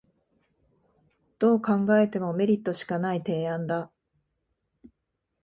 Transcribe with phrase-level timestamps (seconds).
[1.37, 3.91] どう考えてもメリットしかない提案だ